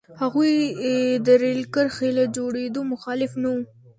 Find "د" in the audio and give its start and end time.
1.25-1.27